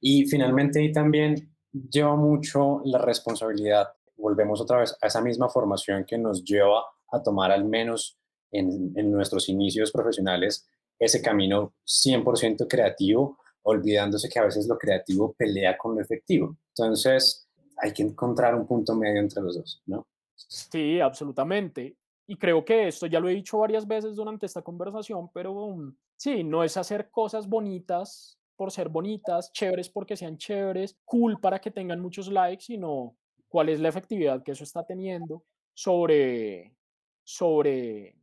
[0.00, 6.04] Y finalmente ahí también lleva mucho la responsabilidad, volvemos otra vez a esa misma formación
[6.04, 8.18] que nos lleva a tomar al menos
[8.50, 10.66] en, en nuestros inicios profesionales
[10.98, 16.56] ese camino 100% creativo, olvidándose que a veces lo creativo pelea con lo efectivo.
[16.74, 17.45] Entonces,
[17.76, 20.06] hay que encontrar un punto medio entre los dos, ¿no?
[20.34, 21.96] Sí, absolutamente.
[22.26, 25.94] Y creo que esto ya lo he dicho varias veces durante esta conversación, pero um,
[26.16, 31.60] sí, no es hacer cosas bonitas por ser bonitas, chéveres porque sean chéveres, cool para
[31.60, 33.16] que tengan muchos likes, sino
[33.48, 36.74] cuál es la efectividad que eso está teniendo sobre,
[37.22, 38.16] sobre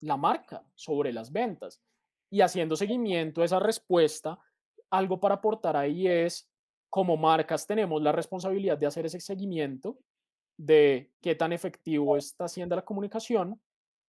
[0.00, 1.80] la marca, sobre las ventas
[2.28, 4.38] y haciendo seguimiento a esa respuesta,
[4.90, 6.50] algo para aportar ahí es,
[6.92, 9.96] como marcas tenemos la responsabilidad de hacer ese seguimiento
[10.58, 13.58] de qué tan efectivo está siendo la comunicación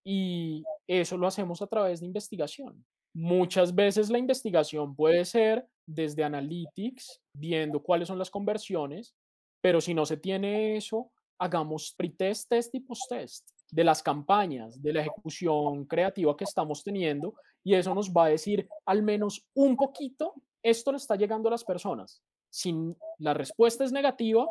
[0.06, 2.84] y eso lo hacemos a través de investigación.
[3.15, 9.15] Muchas veces la investigación puede ser desde analytics, viendo cuáles son las conversiones,
[9.62, 14.91] pero si no se tiene eso, hagamos pre-test, test y post-test de las campañas, de
[14.91, 19.78] la ejecución creativa que estamos teniendo y eso nos va a decir al menos un
[19.78, 22.22] poquito, esto le está llegando a las personas.
[22.54, 22.72] Si
[23.18, 24.46] la respuesta es negativa,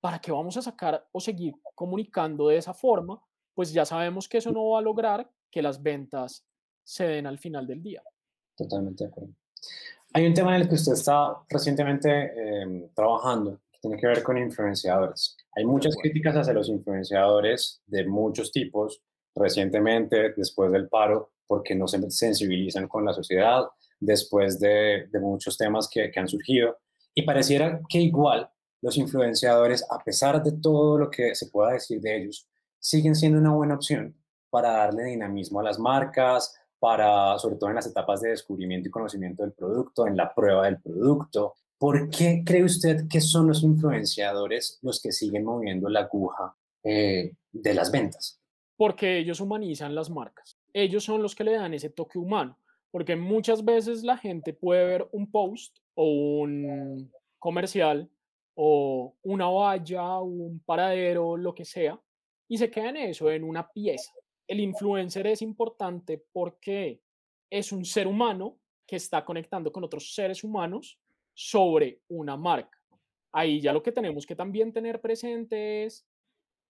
[0.00, 3.22] ¿para qué vamos a sacar o seguir comunicando de esa forma?
[3.54, 6.44] Pues ya sabemos que eso no va a lograr que las ventas
[6.82, 8.02] se den al final del día.
[8.56, 9.32] Totalmente de acuerdo.
[10.14, 14.24] Hay un tema en el que usted está recientemente em, trabajando que tiene que ver
[14.24, 15.36] con influenciadores.
[15.52, 19.00] Hay muchas críticas hacia los influenciadores de muchos tipos
[19.32, 23.62] recientemente, después del paro, porque no se sensibilizan con la sociedad,
[24.00, 26.78] después de, muchos temas que, que han surgido.
[27.14, 28.50] Y pareciera que igual
[28.82, 32.48] los influenciadores, a pesar de todo lo que se pueda decir de ellos,
[32.78, 34.16] siguen siendo una buena opción
[34.50, 38.92] para darle dinamismo a las marcas, para, sobre todo en las etapas de descubrimiento y
[38.92, 41.54] conocimiento del producto, en la prueba del producto.
[41.78, 47.32] ¿Por qué cree usted que son los influenciadores los que siguen moviendo la aguja eh,
[47.52, 48.40] de las ventas?
[48.76, 52.58] Porque ellos humanizan las marcas ellos son los que le dan ese toque humano,
[52.90, 58.10] porque muchas veces la gente puede ver un post o un comercial
[58.54, 62.00] o una valla, un paradero, lo que sea,
[62.48, 64.12] y se queda en eso, en una pieza.
[64.46, 67.00] El influencer es importante porque
[67.50, 70.98] es un ser humano que está conectando con otros seres humanos
[71.32, 72.78] sobre una marca.
[73.32, 76.06] Ahí ya lo que tenemos que también tener presente es,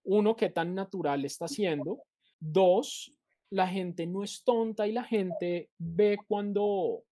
[0.03, 2.03] uno, qué tan natural está siendo,
[2.39, 3.11] dos,
[3.49, 7.03] la gente no es tonta y la gente ve cuando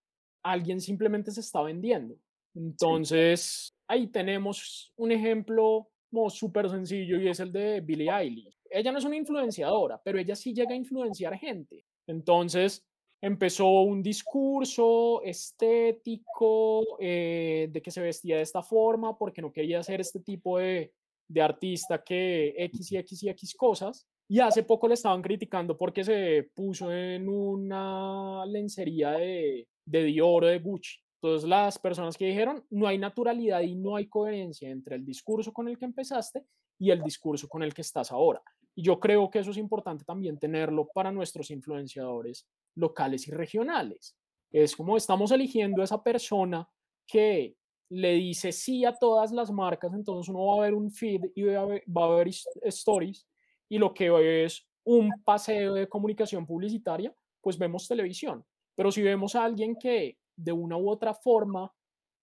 [0.43, 2.15] alguien simplemente se está vendiendo.
[2.53, 5.89] Entonces, ahí tenemos un ejemplo
[6.29, 8.55] súper sencillo y es el de Billie Eilish.
[8.69, 11.85] Ella no es una influenciadora, pero ella sí llega a influenciar gente.
[12.07, 12.85] Entonces
[13.21, 19.81] empezó un discurso estético eh, de que se vestía de esta forma porque no quería
[19.81, 20.93] ser este tipo de,
[21.27, 24.05] de artista que X y X y X cosas.
[24.27, 30.43] Y hace poco le estaban criticando porque se puso en una lencería de, de Dior
[30.43, 30.99] o de Gucci.
[31.21, 35.53] Entonces las personas que dijeron, no hay naturalidad y no hay coherencia entre el discurso
[35.53, 36.45] con el que empezaste
[36.77, 38.41] y el discurso con el que estás ahora.
[38.75, 44.17] Y yo creo que eso es importante también tenerlo para nuestros influenciadores locales y regionales.
[44.51, 46.67] Es como estamos eligiendo a esa persona
[47.07, 47.55] que
[47.89, 51.43] le dice sí a todas las marcas, entonces uno va a ver un feed y
[51.43, 53.27] va a ver, va a ver stories
[53.69, 58.43] y lo que es un paseo de comunicación publicitaria, pues vemos televisión.
[58.75, 61.71] Pero si vemos a alguien que de una u otra forma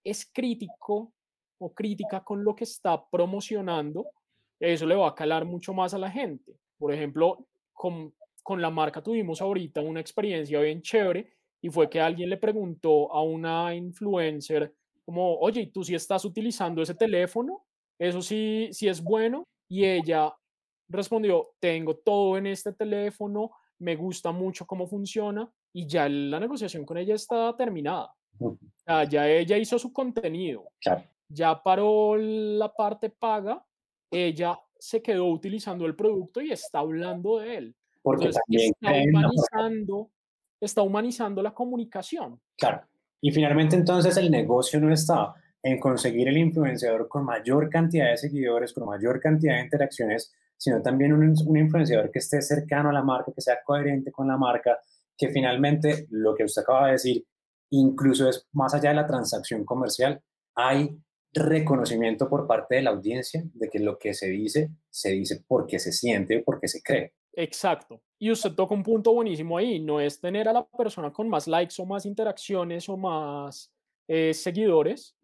[0.04, 1.12] es crítico
[1.58, 4.06] o crítica con lo que está promocionando,
[4.58, 6.56] eso le va a calar mucho más a la gente.
[6.78, 11.32] Por ejemplo, con, con la marca tuvimos ahorita una experiencia bien chévere
[11.62, 14.74] y fue que alguien le preguntó a una influencer
[15.04, 17.64] como, oye, ¿tú sí estás utilizando ese teléfono?
[17.98, 19.44] Eso sí, sí es bueno.
[19.68, 20.34] Y ella
[20.88, 26.84] respondió, tengo todo en este teléfono, me gusta mucho cómo funciona y ya la negociación
[26.84, 28.14] con ella está terminada.
[29.08, 30.70] ya ella hizo su contenido,
[31.28, 33.64] ya paró la parte paga,
[34.10, 37.76] ella se quedó utilizando el producto y está hablando de él.
[38.02, 38.42] Porque está
[38.88, 40.10] humanizando,
[40.60, 42.40] está humanizando la comunicación.
[42.56, 42.82] Claro.
[43.20, 48.16] Y finalmente entonces el negocio no está en conseguir el influenciador con mayor cantidad de
[48.16, 52.92] seguidores, con mayor cantidad de interacciones, sino también un, un, influenciador que esté cercano a
[52.94, 54.78] la marca, que sea coherente con la marca,
[55.20, 57.26] que finalmente lo que usted acaba de decir,
[57.70, 60.22] incluso es más allá de la transacción comercial,
[60.54, 60.96] hay
[61.32, 65.78] reconocimiento por parte de la audiencia de que lo que se dice, se dice porque
[65.78, 67.12] se siente o porque se cree.
[67.34, 68.02] Exacto.
[68.18, 71.46] Y usted toca un punto buenísimo ahí, no es tener a la persona con más
[71.46, 73.72] likes o más interacciones o más
[74.08, 75.14] eh, seguidores,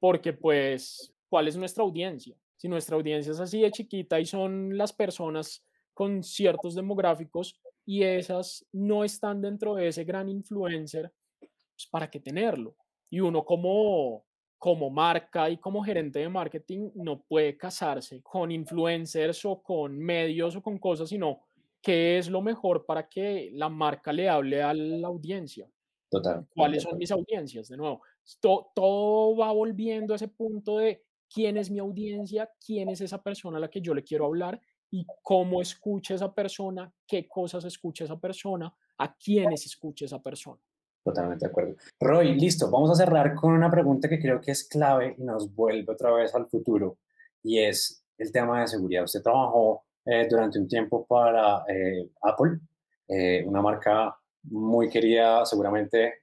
[0.00, 2.36] porque pues, ¿cuál es nuestra audiencia?
[2.62, 8.02] si nuestra audiencia es así de chiquita y son las personas con ciertos demográficos y
[8.02, 12.76] esas no están dentro de ese gran influencer, pues ¿para qué tenerlo?
[13.10, 14.24] Y uno como,
[14.58, 20.56] como marca y como gerente de marketing no puede casarse con influencers o con medios
[20.56, 21.40] o con cosas, sino
[21.80, 25.68] qué es lo mejor para que la marca le hable a la audiencia.
[26.08, 26.46] Total.
[26.54, 27.68] ¿Cuáles son mis audiencias?
[27.68, 28.02] De nuevo,
[28.40, 33.56] todo va volviendo a ese punto de quién es mi audiencia, quién es esa persona
[33.56, 34.60] a la que yo le quiero hablar
[34.92, 40.60] y cómo escucha esa persona, qué cosas escucha esa persona, a quiénes escucha esa persona.
[41.02, 41.74] Totalmente de acuerdo.
[41.98, 45.52] Roy, listo, vamos a cerrar con una pregunta que creo que es clave y nos
[45.52, 46.98] vuelve otra vez al futuro
[47.42, 49.04] y es el tema de seguridad.
[49.04, 52.60] Usted trabajó eh, durante un tiempo para eh, Apple,
[53.08, 54.14] eh, una marca
[54.44, 56.14] muy querida seguramente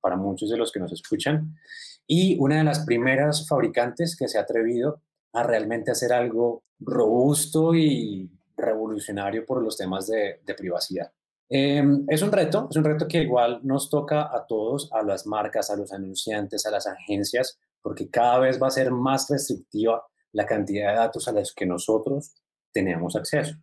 [0.00, 1.52] para muchos de los que nos escuchan
[2.06, 5.02] y una de las primeras fabricantes que se ha atrevido
[5.36, 11.12] a realmente hacer algo robusto y revolucionario por los temas de, privacidad.
[11.48, 15.26] Em, es un reto, es un reto que igual nos toca a todos, a las
[15.26, 20.02] marcas, a los anunciantes, a las agencias, porque cada vez va a ser más restrictiva
[20.32, 22.34] la cantidad de datos a los que nosotros
[22.72, 23.56] tenemos acceso.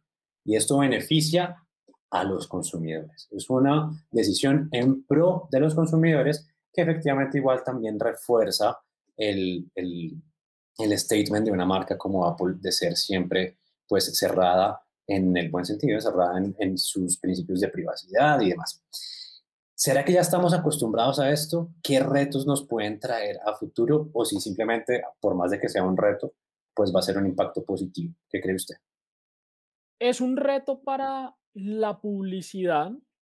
[0.45, 1.57] Y esto beneficia
[2.11, 3.27] a los consumidores.
[3.31, 8.77] Es una decisión en pro de los consumidores que efectivamente igual también refuerza
[9.17, 10.21] el, el,
[10.77, 13.57] el, statement de una marca como Apple de ser siempre
[13.87, 18.81] pues cerrada en el buen sentido, cerrada en, en sus principios de privacidad y demás.
[19.75, 21.71] ¿Será que ya estamos acostumbrados a esto?
[21.83, 24.09] ¿Qué retos nos pueden traer a futuro?
[24.13, 26.35] O si simplemente, por más de que sea un reto,
[26.73, 28.13] pues va a ser un impacto positivo.
[28.29, 28.75] ¿Qué cree usted?
[29.99, 32.91] Es un reto para la publicidad,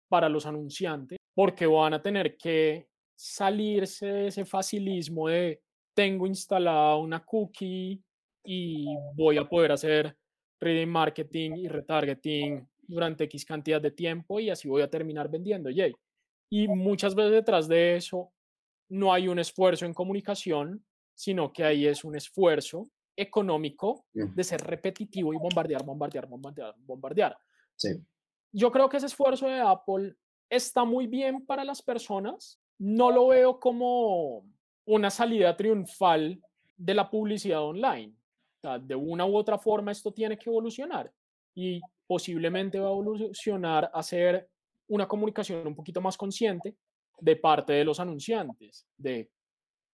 [0.09, 5.62] para los anunciantes, porque van a tener que salirse de ese facilismo de
[5.95, 8.03] tengo instalada una cookie
[8.45, 10.16] y voy a poder hacer
[10.61, 15.70] reading marketing y retargeting durante X cantidad de tiempo y así voy a terminar vendiendo.
[15.70, 15.95] Yay.
[16.51, 18.32] Y muchas veces detrás de eso
[18.88, 20.84] no hay un esfuerzo en comunicación,
[21.14, 27.36] sino que ahí es un esfuerzo económico de ser repetitivo y bombardear, bombardear, bombardear, bombardear.
[27.76, 27.91] Sí.
[28.53, 30.14] Yo creo que ese esfuerzo de Apple
[30.49, 34.47] está muy bien para las personas no lo veo como
[34.91, 36.43] una salida triunfal
[36.76, 38.12] de la publicidad online.
[38.82, 41.11] de una u otra forma esto tiene que evolucionar
[41.55, 44.51] y posiblemente va a evolucionar a ser
[44.88, 46.76] una comunicación un poquito más consciente
[47.20, 49.30] de parte de los anunciantes, de,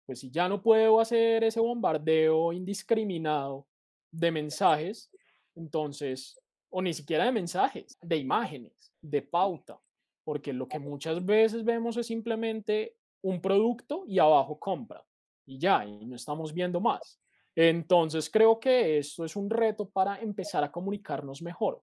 [0.06, 3.66] pues si ya no puedo hacer ese bombardeo indiscriminado
[4.10, 5.10] de mensajes,
[5.56, 6.40] entonces,
[6.70, 9.78] o ni siquiera de mensajes, de imágenes, de pauta,
[10.24, 15.02] porque lo que muchas veces vemos es simplemente un producto y abajo compra
[15.46, 17.20] y ya, y no estamos viendo más.
[17.56, 21.82] Entonces creo que esto es un reto para empezar a comunicarnos mejor,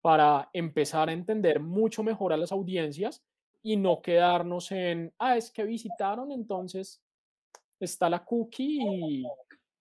[0.00, 3.22] para empezar a entender mucho mejor a las audiencias
[3.62, 7.02] y no quedarnos en, ah, es que visitaron, entonces
[7.80, 9.24] está la cookie y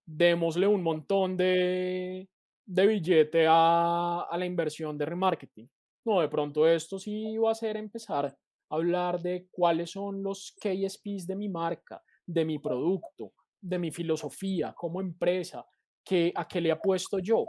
[0.05, 2.27] démosle un montón de,
[2.65, 5.69] de billete a, a la inversión de remarketing.
[6.05, 8.35] No, de pronto esto sí va a ser empezar
[8.69, 14.73] hablar de cuáles son los KSPs de mi marca, de mi producto, de mi filosofía
[14.73, 15.65] como empresa,
[16.03, 17.45] que, a qué le apuesto yo.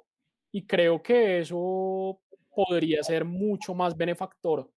[0.53, 2.21] Y creo que eso
[2.55, 4.71] podría ser mucho más benefactor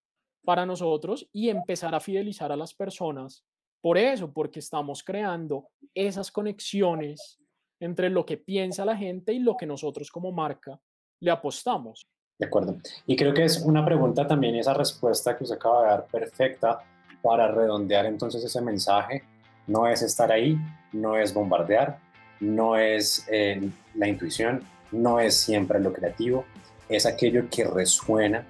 [0.44, 3.46] para nosotros y empezar a fidelizar a las personas
[3.82, 7.40] por eso, porque estamos creando esas conexiones
[7.80, 10.80] entre lo que piensa la gente y lo que nosotros como marca
[11.20, 12.08] le apostamos.
[12.42, 12.76] De acuerdo.
[13.06, 16.80] Y creo que es una pregunta también esa respuesta que usted acaba de dar perfecta
[17.22, 19.22] para redondear entonces ese mensaje.
[19.68, 20.58] No es estar ahí,
[20.92, 22.00] no es bombardear,
[22.40, 23.62] no es eh,
[23.94, 26.44] la intuición, no es siempre lo creativo,
[26.90, 28.44] es aquello que resuena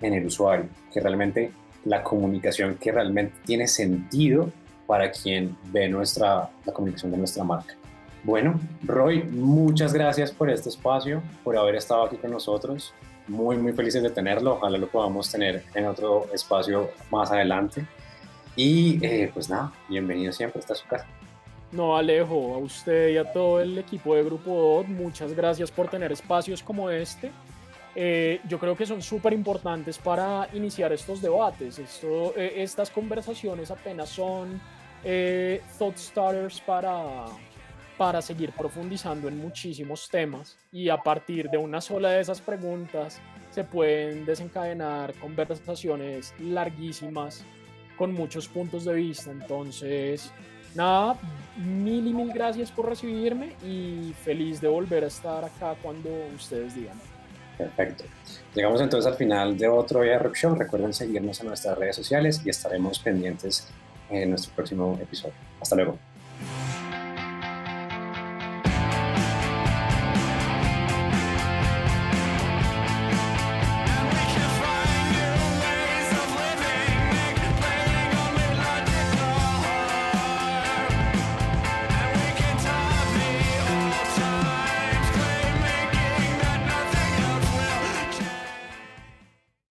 [0.00, 1.50] en el usuario, que realmente
[1.84, 4.52] la comunicación que realmente tiene sentido
[4.86, 7.74] para quien ve nuestra, la comunicación de nuestra marca.
[8.24, 12.94] Bueno, Roy, muchas gracias por este espacio, por haber estado aquí con nosotros.
[13.28, 14.54] Muy, muy felices de tenerlo.
[14.54, 17.84] Ojalá lo podamos tener en otro espacio más adelante.
[18.54, 21.06] Y eh, pues nada, bienvenido siempre, está su casa.
[21.72, 25.88] No, Alejo, a usted y a todo el equipo de Grupo DOT, muchas gracias por
[25.88, 27.32] tener espacios como este
[27.94, 31.78] eh, yo creo que son súper importantes para iniciar estos debates.
[31.78, 34.60] Esto, eh, estas conversaciones apenas son
[35.04, 37.26] eh, thought starters para,
[37.96, 43.20] para seguir profundizando en muchísimos temas y a partir de una sola de esas preguntas
[43.50, 47.44] se pueden desencadenar conversaciones larguísimas
[47.96, 49.30] con muchos puntos de vista.
[49.30, 50.32] Entonces,
[50.74, 51.18] nada,
[51.56, 56.74] mil y mil gracias por recibirme y feliz de volver a estar acá cuando ustedes
[56.74, 56.98] digan.
[57.58, 58.04] Perfecto.
[58.54, 60.54] Llegamos entonces al final de otro Rock Show.
[60.54, 63.68] Recuerden seguirnos en nuestras redes sociales y estaremos pendientes
[64.10, 65.34] en nuestro próximo episodio.
[65.60, 66.11] Hasta luego.